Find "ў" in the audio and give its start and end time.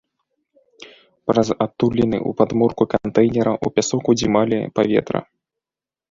2.19-2.37, 3.65-3.75